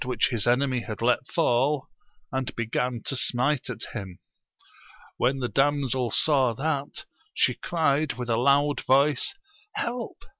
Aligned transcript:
191 0.03 0.15
which 0.15 0.29
his 0.31 0.47
enemy 0.47 0.81
had 0.81 0.99
let 1.03 1.27
fall, 1.31 1.87
and 2.31 2.55
began 2.55 3.03
to 3.05 3.15
smite 3.15 3.69
at 3.69 3.83
him. 3.93 4.17
When 5.17 5.37
the 5.37 5.47
damsel 5.47 6.09
saw 6.09 6.55
that, 6.55 7.05
she 7.35 7.53
cried 7.53 8.13
with 8.13 8.27
a 8.31 8.35
loud 8.35 8.83
voice, 8.87 9.35
Help 9.75 10.17